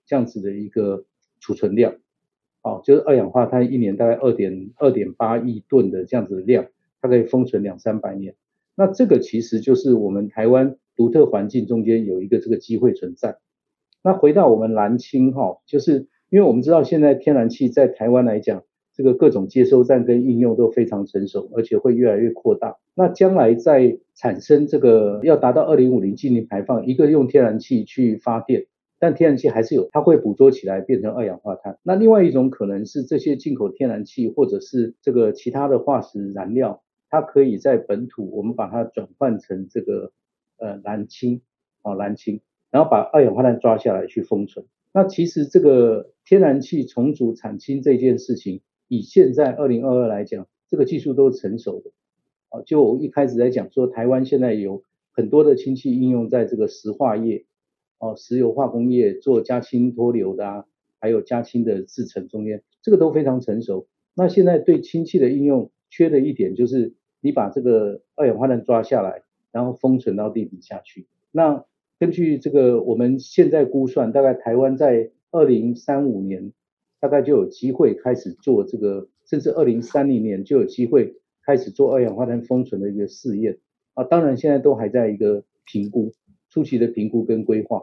[0.06, 1.04] 这样子的一个
[1.44, 1.96] 储存量，
[2.62, 6.68] 哦，就是二氧化碳一年大概二点二点八亿吨的这样子的量，
[7.02, 8.34] 它可以封存两三百年。
[8.74, 13.36] 那这个其实就是我们台湾独特环境中间有一个这个机会存在。
[14.02, 22.78] 那回到我们蓝氢哈，就是因为我们知道现在天然气在台湾来讲，这个各种接收站跟应用都非常成熟，而且会越来越扩大。
[22.94, 28.66] 那将来在产生这个要达到二零五零净零排放，一个用天然气去发电，
[28.98, 31.78] 但天然气还是有，它会捕捉起来变成二氧化碳。
[31.82, 40.12] 那另外一种可能是这些进口天然气或者是这个其他的化石燃料，它可以在本土我们把它转换成这个
[40.58, 41.42] 呃蓝氢
[41.82, 42.40] 啊蓝氢。
[42.70, 44.66] 然后把二氧化碳抓下来去封存。
[44.92, 51.92] 那其实这个天然气重组产氢这件事情，以现在二零二二来讲，这个技术都是成熟的。
[52.48, 57.44] 啊，就我一开始在讲说，台湾现在有很多的氢气应用在这个石化业，
[57.98, 60.64] 哦，石油化工业做加氢脱硫的啊，
[61.00, 63.86] 还有加氢的制程中间，这个都非常成熟。
[64.14, 71.06] 那现在对氢气的应用缺的一点就是，你把这个二氧化碳抓下来，然后封存到地底下去。
[71.32, 71.64] 那
[71.98, 76.52] 根据这个我们现在估算，大概台湾在二零三五年
[77.00, 83.58] 大概就有机会开始做这个，甚至二零三零年就有机会开始做二氧化碳封存的一个试验
[83.94, 84.04] 啊。
[84.04, 86.12] 当然现在都还在一个评估
[86.54, 87.82] 初期的评估跟规划。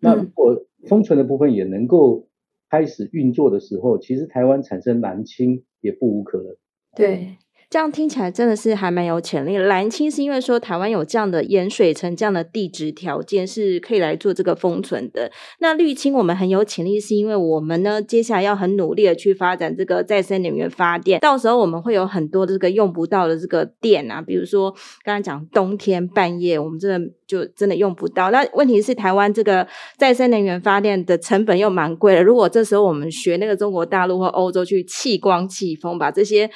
[0.00, 2.30] 那如果封存的部分也能够
[2.70, 6.56] 开始运作的时候，其实台湾产生蓝氢也不无可能。
[6.96, 7.36] 对。
[7.70, 9.56] 这样听起来真的是还蛮有潜力。
[9.56, 15.30] 蓝氢是因为说台湾有这样的盐水层这样的地质条件，是可以来做这个封存的。
[15.60, 21.20] 那绿氢我们很有潜力，是因为我们呢接下来要很努力的去发展这个再生能源发电。
[21.20, 28.32] 到时候我们会有很多的这个用不到的这个电啊，比如说刚才讲冬天半夜，我们真的就真的用不到。
[28.32, 29.64] 那问题是台湾这个
[29.96, 32.24] 再生能源发电的成本又蛮贵的。
[32.24, 36.50] 如果这时候我们学那个中国大陆或欧洲去弃光弃风，把这些。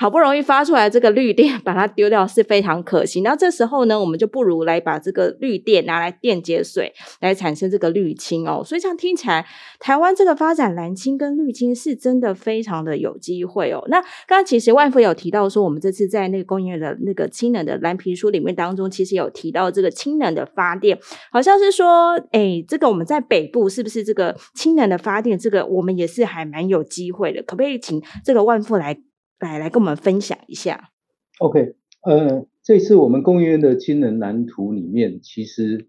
[0.00, 3.22] 好不容易发出来这个绿电， 把它丢掉是非常可惜。
[3.22, 8.62] 那这时候呢，我们就不如来把这个绿电拿来电解水，来产生这个绿氢哦。
[8.64, 9.44] 所以这样听起来，
[9.80, 13.82] 台湾这个发展蓝氢跟绿氢是真的非常的有机会哦。
[13.88, 20.96] 那刚刚其实万福有提到说，我们这次在那个工研院的那个氢能的蓝皮书里面当中，其实有提到这个氢能的发电，
[21.32, 27.42] 好像是说，哎，这个我们在北部是不是这个氢能的发电，这个我们也是还蛮有机会的？
[27.42, 28.96] 可不可以请这个万福来？
[29.38, 30.90] 来来跟我们分享一下。
[31.38, 35.86] OK，呃，这次我们工研院的氢能蓝图里面，其实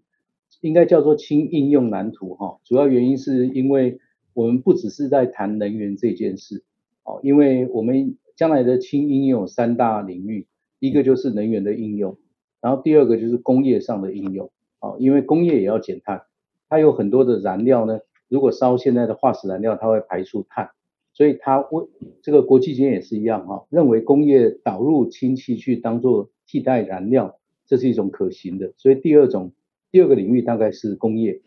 [0.60, 2.60] 应该叫做氢应用蓝图哈。
[2.64, 3.98] 主要原因是因为
[4.32, 6.62] 我们不只是在谈能源这件事，
[7.02, 10.46] 哦，因为我们将来的氢应用有三大领域，
[10.78, 12.16] 一个就是能源的应用，
[12.60, 16.22] 然后第二个就是工业上的应用，哦，因为工业也要减碳，
[16.68, 20.70] 它有很多的燃料呢，如果烧现在的化石燃料，它会排出碳。
[21.20, 21.84] 所以他为
[22.22, 28.72] 这个国际间也是一样哈，认为工业导入氢气去当做替代燃料，这是一种可行的。
[28.78, 29.52] 所以第二种
[29.90, 31.42] 第二个领域大概是工业，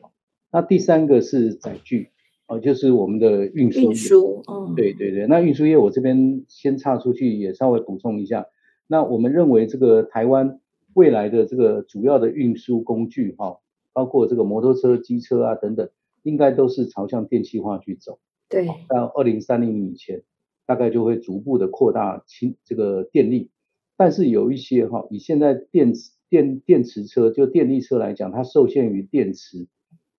[0.52, 2.10] 那第三个是载具
[2.46, 3.80] 啊，就是我们的运输。
[3.80, 5.26] 运输，嗯，对对对。
[5.26, 8.46] 那运输业我这边先岔出去也稍微补充一下，
[8.86, 10.60] 那我们认为这个台湾
[10.94, 13.58] 未来的这个主要的运输工具哈，
[13.92, 15.90] 包括这个摩托车、机车啊等等，
[16.22, 18.20] 应该都是朝向电气化去走。
[18.54, 20.22] 对，到二零三零年以前，
[20.68, 23.50] 大概就会逐步的扩大氢这个电力，
[23.98, 29.66] 但是有一些哈，以现在电池电电池车就电力车来讲，它受限于电池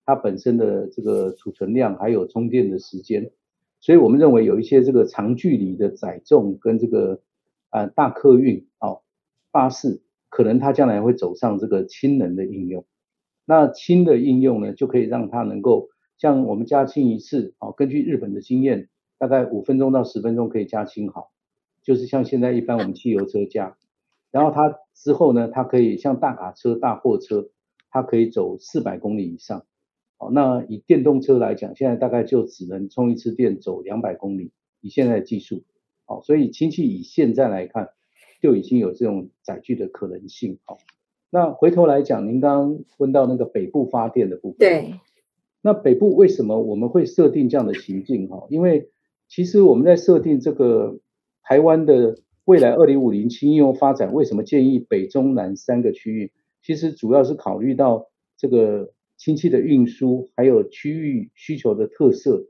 [0.05, 3.31] 它本身的这个储存量，还有充电的时间，
[3.79, 7.21] 所以我们认为有一些这个长距离的载重跟这个
[7.69, 9.01] 啊、呃、大客运哦
[9.49, 12.85] 巴士，可能它将来会走上这个氢能的应用，
[13.45, 15.87] 那氢的应用呢，就可以让它能够。
[16.17, 21.31] 像我们加氢一次，啊，根据日本的经验，大概五分钟到十分钟可以加氢好，
[21.83, 23.75] 就是像现在一般我们汽油车加，
[24.31, 27.49] 然后它之后呢，它可以像大卡车、大货车，
[27.89, 29.65] 它可以走四百公里以上，
[30.17, 35.63] 好，那以电动车来讲，现在大概就只能充一次电走两百公里，以现在的技术，
[36.05, 37.89] 好，所以氢气以现在来看，
[38.41, 40.77] 就已经有这种载具的可能性，好，
[41.29, 44.93] 那回头来讲，您刚刚问到那个北部发电的部分，对。
[45.65, 48.45] 那北部为什么我们会设定这样的情境哈？
[48.51, 48.91] 因为
[49.27, 50.99] 其实我们在设定这个
[51.41, 56.31] 台湾的未来二零五零氢应用发展，为什么建议北中南三个区域？
[56.61, 62.45] 其实主要是考虑到这个氢气的运输，还有区域需求的特色、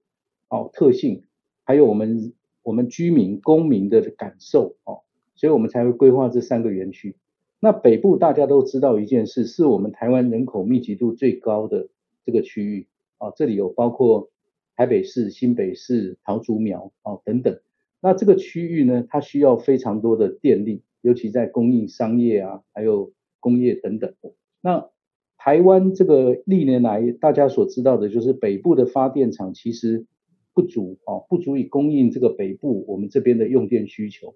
[0.50, 1.24] 哦特性，
[1.64, 5.04] 还有我们我们居民公民的感受哦，
[5.36, 7.16] 所以我们才会规划这三个园区。
[7.62, 11.88] 那北部大家都知道一件事，是我们台湾人口密集度最高的
[12.26, 12.88] 这个区域。
[13.18, 14.30] 啊，这里有包括
[14.76, 17.60] 台北市、新北市、桃竹苗啊等等。
[18.02, 24.14] 那这个区域呢，它需要非常多的电力，尤其在供应商业啊，还有工业等等。
[24.62, 24.90] 那
[25.38, 30.06] 台湾这个历年来大家所知道的，就是北部的发电厂其实
[30.54, 34.36] 不足啊，不足以供应这个北部我们这边的用电需求。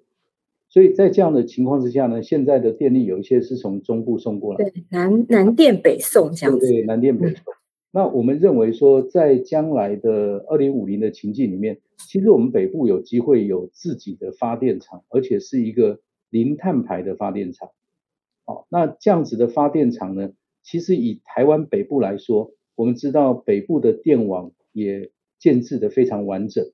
[0.68, 7.44] 所以在这样的情况之下呢，现在的电力有一些是从中部送过来，对，南南电北送这样子，对，对，南电北送。
[7.92, 17.72] 那我们认为说，在将来的二零五零的情境里面，其实我们北部有机会有自己的发电厂，而且是一个零碳排的发电厂。
[18.46, 25.10] 好，那这样子的发电厂呢，其实以台湾北部来说，我们知道北部的电网也
[25.40, 26.72] 建置得非常完整。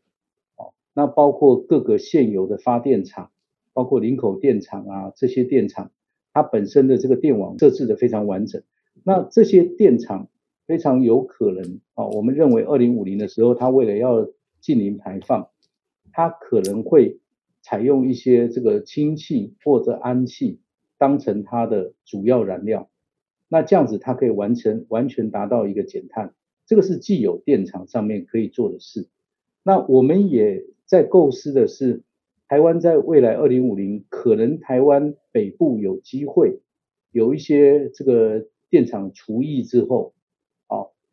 [0.57, 3.31] 好，那包括各个现有的发电厂，
[3.71, 5.91] 包括林口电厂啊这些电厂，
[6.33, 8.61] 它本身的这个电网设置得非常完整。
[9.05, 10.27] 那这些电厂。
[10.67, 14.27] 非常有可能啊，我们认为二零五零的时候，它为了要
[14.61, 15.49] 净零排放，
[16.11, 17.19] 它可能会
[17.61, 20.59] 采用一些这个氢气或者氨气
[20.97, 22.89] 当成它的主要燃料。
[23.47, 26.33] 那这样子它可以完成完全达到一个减碳，
[26.65, 29.07] 这个是既有电厂上面可以做的事。
[29.63, 32.01] 那我们也在构思的是，
[32.47, 36.59] 台湾在未来二零五零，可能台湾北部有机会
[37.11, 40.14] 有一些这个电厂除役之后，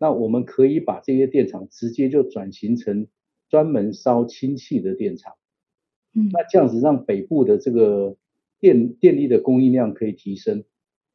[0.03, 3.07] 那我们可以把这些电厂直接就转型成
[3.49, 5.35] 专门烧氢气的电厂。
[6.13, 8.17] 嗯，那这样子让北部的这个
[8.59, 10.65] 电电力的供应量可以提升。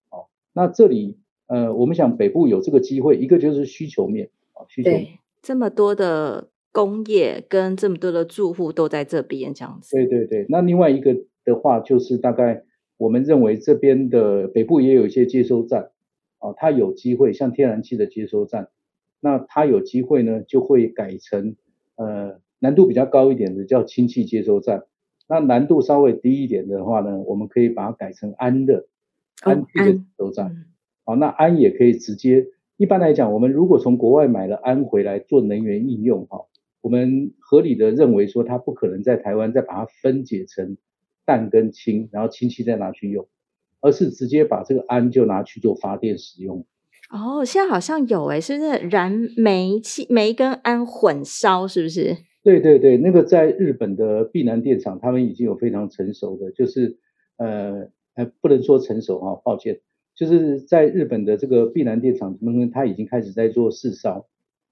[0.10, 1.18] 好，那这里
[1.48, 5.20] 呃，我们想北部有这个机会，一个就是需求面啊，需求面。
[5.42, 6.50] 这么多的。
[6.74, 9.96] 工业跟这么多的住户都在这边这样子。
[9.96, 12.66] 对对对，那另外一个的话，就是大概
[12.98, 15.90] 我们认为这边的北部也有一些接收站，
[16.38, 18.68] 啊，它有机会像天然气的接收站，
[19.20, 21.56] 那它有机会呢，就会改成
[21.96, 24.84] 呃难度比较高一点的叫氢气接收站，
[25.28, 28.88] 那难度稍微低一点的话呢，我们可以把它改成氨的
[29.42, 30.66] 氨气的接收站，
[31.04, 32.48] 好，那氨也可以直接，
[32.78, 36.46] 一般来讲，我们如果从国外买了氨回来做能源应用，哈。
[36.80, 40.78] 我们合理的认为说，它不可能在台湾再把它分解成
[41.26, 43.28] 氮跟氢，然后氢气再拿去用，
[43.82, 46.66] 而是直接把这个氨就拿去做发电使用。
[47.10, 51.68] 哦，现在好像有诶，是不是燃煤气煤跟氨混烧？
[51.68, 52.18] 是不是？
[52.44, 56.98] 对对对，那个在日本的碧南电厂，他们已经有非常成熟的，就是
[57.38, 59.80] 呃呃，不能说成熟哈、哦，抱歉，
[60.16, 64.28] 就是在日本的这个碧南电厂，他们他已经开始在做试烧。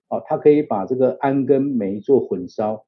[0.07, 2.85] 好，它可以把这个氨跟煤做混烧，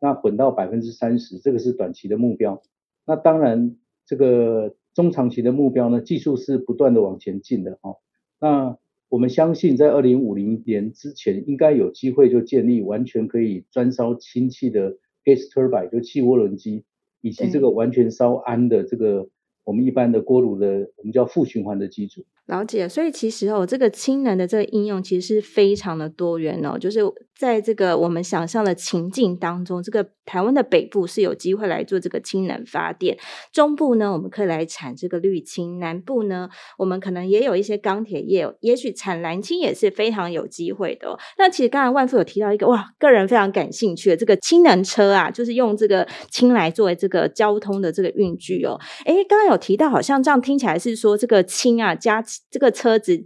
[0.00, 2.62] 那混到百分之三十，这个是短期的目标。
[3.06, 3.76] 那当然，
[4.06, 7.96] 这个中长期的目标呢，技术是不断的往前进的哈。
[8.40, 8.78] 那
[9.08, 16.84] 我们相信，在二零五零年之前，应该有机会就建立完全可以专烧氢气的 gas turbine，就气涡轮机，
[17.20, 19.28] 以及这个完全烧氨的这个
[19.62, 22.24] 我们一般的锅炉的，我们叫负循环的机组。
[22.46, 27.00] 了解，所以其实哦，这个氢能的这个应用其实是非常的多元哦，就是
[27.34, 33.16] 在这个我们想象的情境当中，这个台湾的北部是有机会来做这个氢能发电，
[33.50, 41.18] 中部呢，我们可以来产这个绿氢，南部呢，我们可能也有一些钢铁业，也许产蓝氢也是非常有机会的哦。
[41.38, 48.78] 那其实刚才万富有提到一个哇，个人非常感兴趣的这个氢能车啊，就是用这个氢来作为这个交通的这个运具哦。
[49.06, 52.22] 诶，刚刚有提到，好像这样听起来是说这个氢啊加。
[52.50, 53.24] 这个车子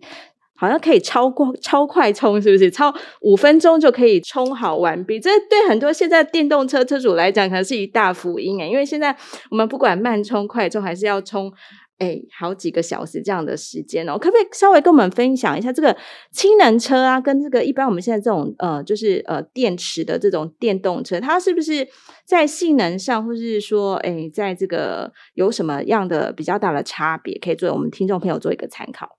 [0.55, 2.69] 好像可以超过超快充，是不是？
[2.71, 5.21] 超五分钟就可以充好完毕。
[5.21, 9.17] 这对很多现在电动车车主来讲，可能是一大福音诶，因为现在
[9.51, 11.53] 我们不管慢充、快充，还是要充
[11.99, 14.19] 诶好几个小时这样的时间哦。
[14.19, 15.97] 可不可以稍微跟我们分享一下这个
[16.33, 21.87] 氢能车啊，跟这个一般我们现在这种呃，就是呃电池的这种电动车，它是不是
[22.25, 29.19] 在性能上，或是说诶，在这个有什么样的比较大的差别，可以作为我们听众朋友做一个参考？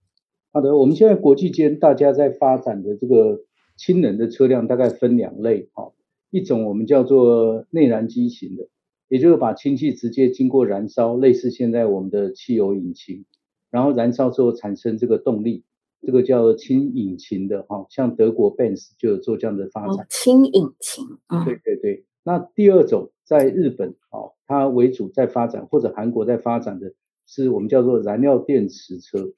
[0.52, 3.42] 好的，我们现在国际间大家在发展的这个
[3.78, 5.92] 氢能的车辆大概分两类，哈，
[6.32, 8.64] 一种我们叫做内燃机型的，
[9.10, 13.26] 也就是把氢气直接经过燃烧，类似现在我们的汽油引擎，
[13.70, 15.66] 然后燃烧之后产生这个动力，
[16.02, 19.98] 这个叫氢引擎的，哈，像德国 Benz 就有做这样的发展。
[19.98, 22.06] 哦，氢引擎，嗯，对对对。
[22.24, 26.94] 那第二种在日本，啊，它为主在发展，或者韩国在发展的
[27.26, 29.34] 是我们叫做燃料电池车。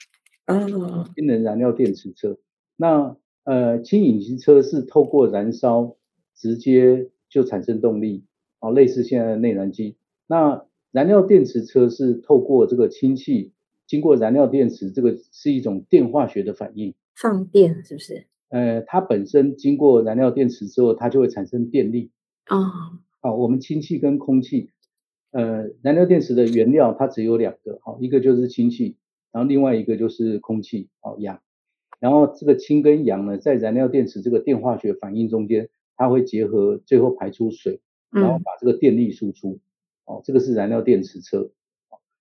[0.46, 2.38] 嗯，氢能燃料电池车，
[2.76, 3.16] 那
[3.46, 5.96] 呃氢引擎车是透过燃烧
[6.36, 8.26] 直接就产生动力，
[8.62, 9.98] 啊，类似现在的内燃机。
[10.28, 13.52] 那燃料电池车是透过这个氢气
[13.86, 18.28] 经过燃料电池，这个是一种电化学的反应，放电是不是？
[18.48, 22.12] 呃，它本身经过燃料电池之后，它就会产生电力。
[22.46, 22.72] 啊、哦，
[23.20, 24.70] 好，我们氢气跟空气，
[25.32, 28.96] 呃，燃料电池的原料它只有两个，好，一个就是氢气。
[29.32, 31.40] 然后另外一个就是空气，哦，氧，
[32.02, 37.80] 然后这个氢跟氧呢，在燃料电池这个电化学反应中间，它会结合，最后排出水，
[38.12, 39.60] 然后把这个电力输出，嗯、
[40.06, 41.50] 哦，这个是燃料电池车。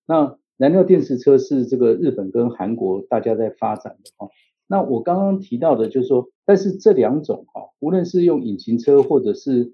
[0.05, 4.29] 那燃料电池车是这个日本跟韩国大家在发展的哈、哦。
[4.67, 9.73] 那我刚刚提到的就是说，但是这两种哈、哦，无论是用引擎车或者是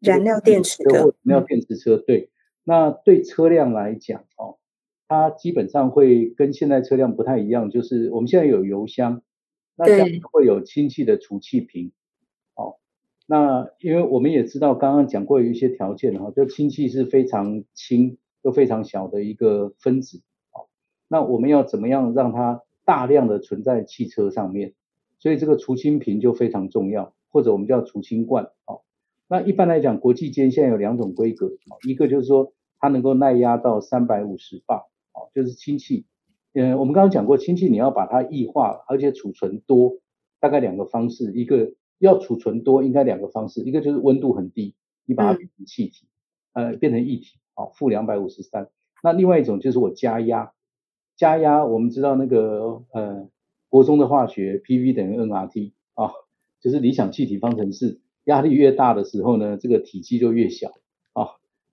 [0.00, 2.30] 燃料电池车，燃料电池车，对，
[2.62, 4.58] 那对车辆来讲，哦。
[5.06, 9.22] 它基本上会跟现在车辆不太一样，就是我们现在有油箱，
[9.76, 11.92] 那这样会有氢气的储气瓶。
[13.26, 20.22] 那因为我们也知道，刚刚讲过有一些条件哈，就氢气是非常轻又非常小的一个分子。
[20.52, 20.68] 哦，
[21.08, 24.74] 那我们要怎么样让它大量的存在汽车上面？
[25.18, 28.50] 所以这个储氢瓶就非常重要，或者我们叫储氢罐。
[28.66, 28.82] 哦，
[29.26, 31.52] 那一般来讲，国际间现在有两种规格，
[31.88, 34.82] 一个就是说它能够耐压到三百五十巴。
[35.14, 36.04] 哦，就是氢气，
[36.52, 39.98] 嗯，我们刚刚讲过，氢气你要把它液化，而且储存多，
[40.40, 44.74] 大概两个方式，一个要储存多，应该两个方式，一个就是温度很低，
[45.04, 46.06] 你把它变成气体，
[46.52, 48.68] 嗯、呃，变成液体，好，负两百五十三。
[49.02, 50.52] 那另外一种就是我加压，
[51.16, 53.28] 加压，我们知道那个呃，
[53.68, 56.12] 国中的化学，PV 等于 nRT 啊，
[56.60, 60.72] 就是理想气体方程式，压力越大的时候呢，这个体积就越小
[61.12, 61.28] 啊，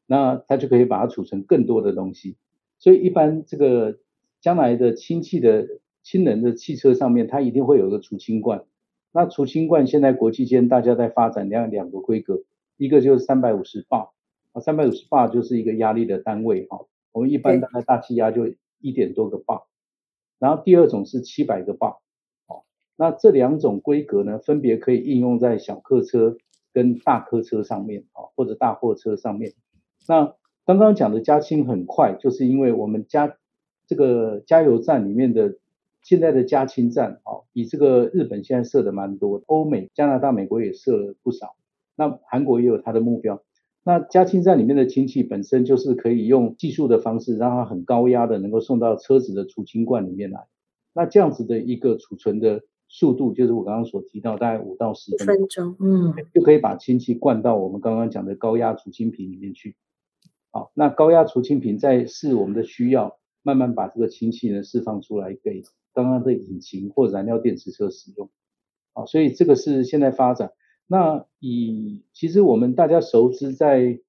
[0.08, 2.38] 那它就可以把它储存更多的东西，
[2.80, 4.00] 所以一般这个。
[4.42, 5.68] 将来的氢气的
[6.02, 8.66] 氢能的汽车上面，它一定会有个储氢罐。
[9.12, 12.44] 那除氢罐现在国际间大家在发展两两个规格，
[12.78, 14.10] 一个就是三百五十巴
[14.54, 16.86] 啊，三百五十巴就是一个压力的单位哈。
[17.12, 18.48] 我们一般大概大气压就
[18.80, 19.62] 一点多个巴。
[20.40, 21.98] 然后第二种是七百个巴。
[22.48, 22.64] 哦，
[22.96, 26.38] 那这两种规格呢，分别可以应用在小客车
[26.74, 29.54] 跟大客车上面啊，或者大货车上面。
[30.08, 30.36] 那
[30.66, 33.38] 刚刚讲的加氢很快，就是因为我们加。
[33.88, 35.58] 这个加油站里面的
[36.04, 41.56] 现在的加氢站啊，比这个日本现在设的蛮多，欧美、加拿大、美国也设了不少。
[41.96, 43.44] 那韩国也有它的目标。
[43.84, 50.48] 那加氢站里面的氢气本身就是可以用技术的方式，让它很高压的能够送到车子的储氢罐里面来。
[50.94, 59.76] 那这样子的一个储存的速度，就是我刚刚所提到，大概五到十分钟，嗯，就可以把氢气灌到我们刚刚讲的高压储氢瓶里面去。
[60.52, 63.18] 好，那高压储氢瓶在视我们的需要。
[63.44, 65.64] 慢慢把这个氢气呢释放出来给
[65.94, 68.30] 刚刚的引擎或燃料电池车使用，
[68.94, 70.52] 啊，所以这个是现在发展。
[70.88, 74.00] 那以其实我们大家熟知在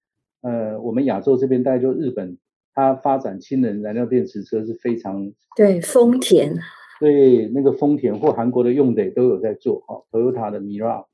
[0.41, 2.39] 呃我们亚洲这边，大概就日本，
[2.75, 6.57] 它发展氢能燃料电池车是非常对丰田，
[7.01, 11.07] 对那个丰田或韩国的 Hyundai 都有在做哈，Toyota 的 Mirai，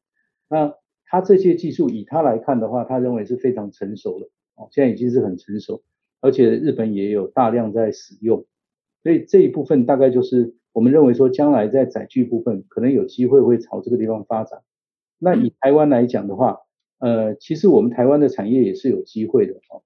[0.49, 0.75] 那
[1.07, 5.83] 它这些技术以它来看的话，他认为是非常成熟的，哦，现在已经是很成熟。
[6.21, 8.45] 而且日本也有大量在使用，
[9.05, 14.63] 所以这一部分大概就是我们认为说，将来在载具部分可能有机会会朝这个地方发展。
[15.19, 16.59] 那以台湾来讲的话，
[16.99, 19.83] 呃，其实我们台湾的产业也是有机会的哦，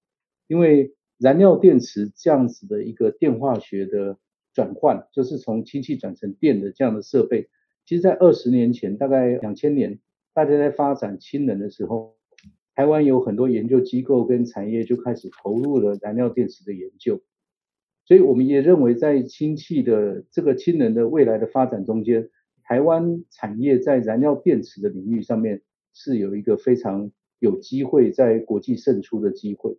[0.46, 4.18] 因为燃料电池这样子的一个电化学的
[4.52, 7.48] 转换，就是从氢气转成电的这样的设备，
[7.86, 10.00] 其实在二十年前，大概两千年，
[10.34, 12.16] 大家在发展氢能的时候。
[12.74, 17.20] 台湾有很多研究机构跟产业就开始投入了燃料电池的研究，
[18.04, 22.30] 所以我们也认为在氢气的这个氢能的未来的发展中间，
[22.62, 29.78] 台湾产业在燃料电池的领域上面是有一个非常有机会在国际胜出的机会。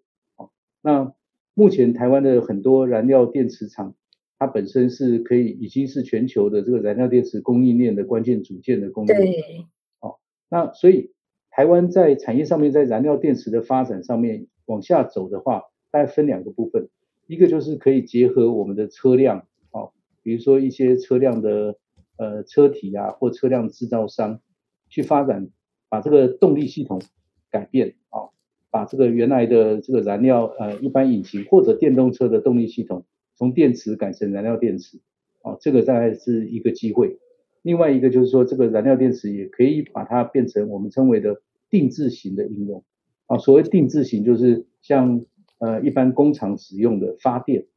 [0.82, 1.14] 那
[1.54, 3.96] 目前台湾的很多燃料电池厂，
[4.40, 9.32] 它本身是可以已经是全球的这个燃料电池供应链的关键组件的供应链。
[9.32, 9.66] 对。
[10.00, 10.20] 好，
[10.50, 11.12] 那所以。
[11.56, 16.90] 台湾在产业上面，在燃料电池的发展上面往下走的话，大概分两个部分，
[17.28, 21.78] 一个就是可以结合我们的车辆，哦，比如说一些车辆的
[22.18, 24.42] 呃车体啊，或车辆制造商
[24.90, 25.50] 去发展，
[25.90, 27.02] 把这个动力系统
[27.50, 28.32] 改变，哦，
[28.70, 33.06] 把这个原来的这个燃料呃一般引擎或者电动车的动力系统
[33.36, 35.00] 从电池改成燃料电池，
[35.42, 37.18] 哦，这个大概是一个机会。
[37.62, 42.84] 另外一个就是说，这个燃料电池也可以把它变成我们称为的定制型的应用
[43.28, 43.38] 啊。
[43.38, 45.26] 所谓定制型，就是像
[45.64, 47.68] 呃一般工厂使用的发电。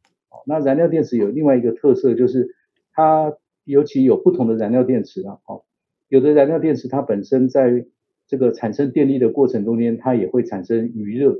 [0.44, 2.56] 那燃料电池有另外一个特色，就是
[2.92, 3.32] 它
[3.64, 5.38] 尤其有不同的燃料电池啊。
[5.44, 5.64] 好，
[6.08, 7.86] 有的燃料电池它本身在
[8.26, 11.38] 这个产生电力的过程中间，它也会产生余热。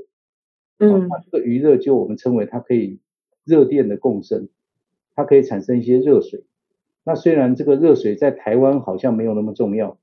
[0.79, 2.99] 嗯，那这个余热就我们称为它可以
[3.43, 4.47] 热电的共生，
[5.15, 6.45] 它可以产生一些热水。
[7.03, 9.97] 那虽然这个热水在台湾好像没有那么重要，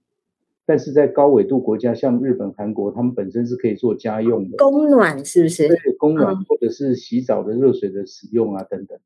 [0.67, 5.69] 但是在高纬度国家，像日本、韩国，他们本身是可以做家用的，供暖是不是？
[5.69, 8.99] 对，供暖或者是洗澡的热水的使用啊，等等。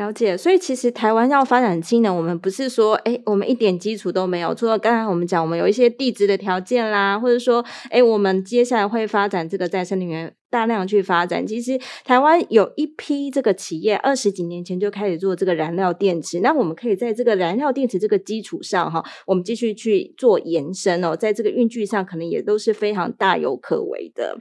[0.00, 4.54] 了解，所以其实台湾要发展氢能，我们不是说，哎，我们一点基础都没有。
[4.54, 11.46] 除了刚才我们讲，我们有一些地质的条件啦，或者说，哎，我们接下来会发展这个再生能源，大量去发展。
[11.46, 16.40] 其实台湾有一批这个企业，二十几年前就开始做这个燃料电池。
[16.40, 24.38] 那我们可以在这个燃料电池这个基础上，哈，我们继续去做延伸哦，在这个运具上，可能也都是非常大有可为的。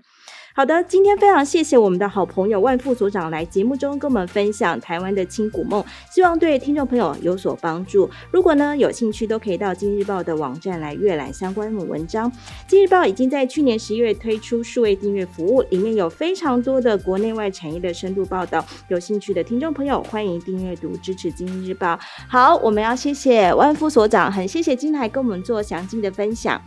[0.60, 5.82] 好的，今天非常谢谢我们的好朋友万副所长来节目中跟我们分享台湾的轻古梦，
[6.12, 8.10] 希望对听众朋友有所帮助。
[8.30, 12.30] 如果呢有兴趣，都可以到今日报的网站来阅览相关的文章。
[12.68, 18.66] 今日报已经在去年十一月推出数位订阅服务，里面有非常多的国内外产业的深度报道。
[18.90, 21.98] 有兴趣的听众朋友，欢迎订阅读支持今日报。
[22.28, 26.62] 好，我们要谢谢万副所长，很谢谢今天跟我们做详尽的分享。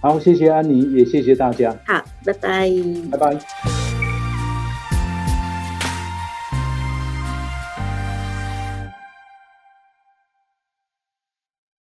[0.00, 1.76] 好，谢谢安妮，也谢谢大家。
[1.84, 2.70] 好，拜拜，
[3.10, 3.87] 拜拜。